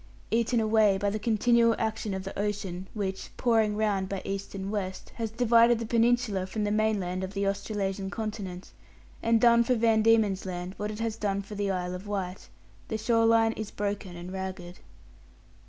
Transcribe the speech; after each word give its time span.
Eaten 0.31 0.59
away 0.59 0.97
by 0.97 1.11
the 1.11 1.19
continual 1.19 1.75
action 1.77 2.15
of 2.15 2.23
the 2.23 2.39
ocean 2.39 2.87
which, 2.95 3.29
pouring 3.37 3.77
round 3.77 4.09
by 4.09 4.19
east 4.25 4.55
and 4.55 4.71
west, 4.71 5.11
has 5.17 5.29
divided 5.29 5.77
the 5.77 5.85
peninsula 5.85 6.47
from 6.47 6.63
the 6.63 6.71
mainland 6.71 7.23
of 7.23 7.35
the 7.35 7.47
Australasian 7.47 8.09
continent 8.09 8.71
and 9.21 9.39
done 9.39 9.63
for 9.63 9.75
Van 9.75 10.01
Diemen's 10.01 10.43
Land 10.43 10.73
what 10.77 10.89
it 10.89 10.99
has 11.01 11.17
done 11.17 11.43
for 11.43 11.53
the 11.53 11.69
Isle 11.69 11.93
of 11.93 12.07
Wight 12.07 12.49
the 12.87 12.97
shore 12.97 13.27
line 13.27 13.51
is 13.53 13.69
broken 13.69 14.15
and 14.15 14.33
ragged. 14.33 14.79